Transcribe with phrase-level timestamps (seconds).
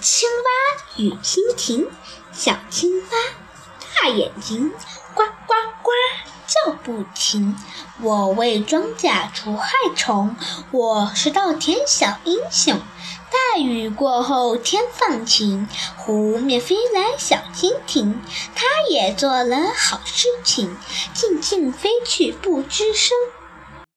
[0.00, 1.86] 青蛙与蜻蜓
[2.32, 3.08] 小青蛙
[3.94, 4.72] 大眼睛
[5.14, 5.90] 呱呱呱
[6.46, 7.54] 叫不停
[8.00, 10.36] 我为庄稼除害虫
[10.70, 12.80] 我是稻田小英雄
[13.30, 15.68] 大雨过后天放晴
[15.98, 18.22] 湖面飞来小蜻蜓
[18.54, 20.78] 它也做了好事情
[21.12, 23.18] 静静飞去不吱声